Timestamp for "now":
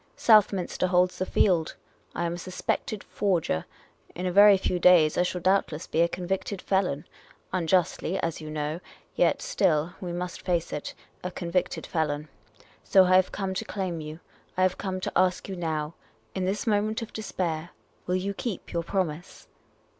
15.55-15.93